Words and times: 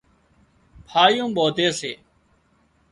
ڦاۯِيئون 0.89 1.29
ٻانڌي 1.35 1.67
سي 1.79 1.91